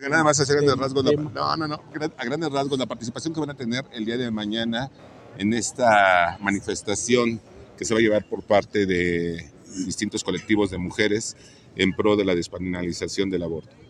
[0.00, 1.80] Nada más grandes rasgos, la, no, no, no,
[2.16, 4.90] a grandes rasgos, la participación que van a tener el día de mañana
[5.38, 7.40] en esta manifestación
[7.78, 9.50] que se va a llevar por parte de
[9.86, 11.36] distintos colectivos de mujeres
[11.76, 13.85] en pro de la despenalización del aborto.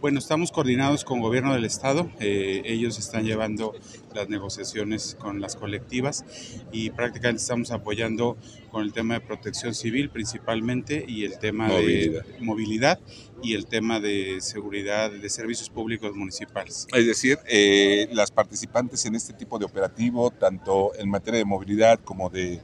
[0.00, 2.10] Bueno, estamos coordinados con Gobierno del Estado.
[2.20, 3.74] eh, ellos están llevando
[4.14, 6.24] las negociaciones con las colectivas
[6.72, 8.38] y prácticamente estamos apoyando
[8.70, 12.24] con el tema de protección civil principalmente y el tema Movilidad.
[12.24, 13.00] de movilidad
[13.42, 16.86] y el tema de seguridad de servicios públicos municipales.
[16.94, 22.00] Es decir, eh, las participantes en este tipo de operativo, tanto en materia de movilidad
[22.00, 22.62] como de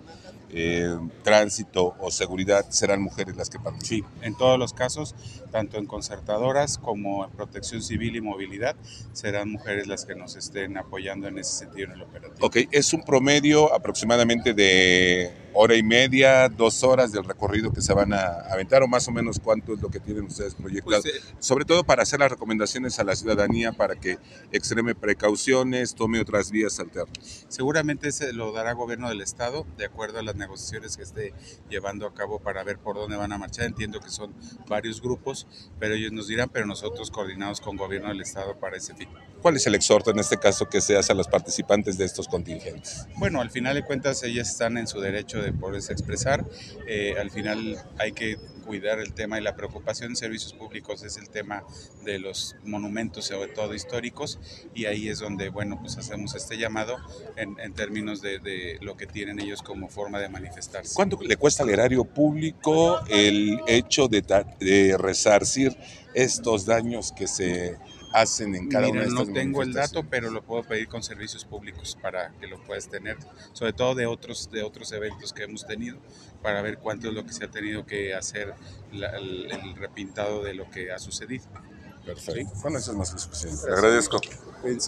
[0.59, 4.09] eh, tránsito o seguridad, serán mujeres las que participen.
[4.09, 5.15] Sí, en todos los casos,
[5.53, 8.75] tanto en concertadoras como en protección civil y movilidad,
[9.13, 12.47] serán mujeres las que nos estén apoyando en ese sentido en el operativo.
[12.47, 17.95] Ok, es un promedio aproximadamente de hora y media, dos horas del recorrido que se
[17.95, 21.01] van a aventar, o más o menos cuánto es lo que tienen ustedes proyectado.
[21.03, 24.19] Pues, eh, Sobre todo para hacer las recomendaciones a la ciudadanía para que
[24.53, 27.47] extreme precauciones, tome otras vías alternas.
[27.49, 31.33] Seguramente se lo dará gobierno del estado de acuerdo a las negociaciones que esté
[31.71, 33.65] llevando a cabo para ver por dónde van a marchar.
[33.65, 34.35] Entiendo que son
[34.69, 35.47] varios grupos,
[35.79, 39.09] pero ellos nos dirán, pero nosotros coordinados con gobierno del estado para ese fin.
[39.41, 42.29] ¿Cuál es el exhorto en este caso que se hace a los participantes de estos
[42.29, 43.07] contingentes?
[43.17, 46.45] Bueno, al final de cuentas ellas están en su derecho de poderse expresar.
[46.87, 51.17] Eh, al final hay que cuidar el tema y la preocupación en servicios públicos es
[51.17, 51.65] el tema
[52.05, 54.41] de los monumentos, sobre todo históricos,
[54.75, 56.97] y ahí es donde, bueno, pues hacemos este llamado
[57.37, 60.95] en, términos de, lo que tienen ellos como forma de manifestarse.
[60.95, 64.23] ¿Cuánto le cuesta al erario público el hecho de,
[64.59, 65.77] de resarcir
[66.15, 67.77] estos daños que se
[68.17, 70.89] hacen en cada Mira, una de no estas tengo el dato, pero lo puedo pedir
[70.89, 73.19] con servicios públicos para que lo puedas tener,
[73.53, 75.99] sobre todo de otros de otros eventos que hemos tenido,
[76.43, 78.55] para ver cuánto es lo que se ha tenido que hacer
[78.93, 81.45] la- el, el repintado de lo que ha sucedido.
[82.05, 82.53] Perfecto.
[82.63, 83.67] Bueno, eso es más que suficiente.
[83.67, 84.21] Le agradezco.